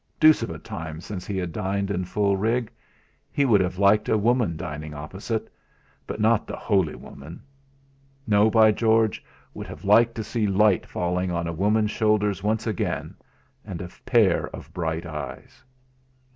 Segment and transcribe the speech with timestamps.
[0.19, 2.71] Deuce of a time since he had dined in full fig!
[3.31, 5.47] He would have liked a woman dining opposite
[6.07, 7.43] but not the holy woman;
[8.25, 9.23] no, by George!
[9.53, 13.13] would have liked to see light falling on a woman's shoulders once again,
[13.63, 15.63] and a pair of bright eyes!